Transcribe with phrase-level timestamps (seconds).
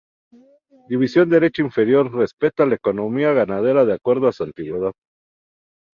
[0.89, 4.93] División derecha inferior: representa la economía ganadera de acuerdo a su antigüedad.